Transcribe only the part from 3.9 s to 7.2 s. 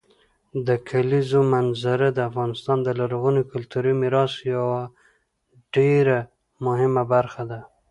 میراث یوه ډېره مهمه